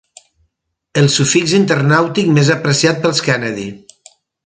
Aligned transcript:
El 1.01 1.09
sufix 1.17 1.53
internàutic 1.59 2.35
més 2.39 2.53
apreciat 2.57 3.05
pels 3.07 3.25
Kennedy. 3.29 3.71